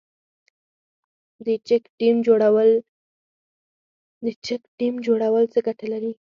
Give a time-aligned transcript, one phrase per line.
[1.45, 1.47] د
[4.47, 6.11] چک ډیم جوړول څه ګټه لري؟